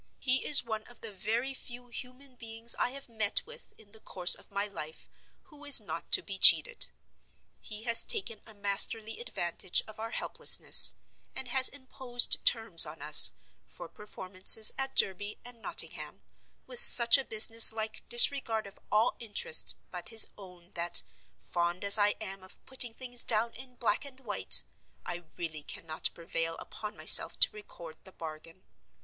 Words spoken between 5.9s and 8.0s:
to be cheated. He